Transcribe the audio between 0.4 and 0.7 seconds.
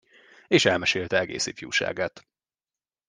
És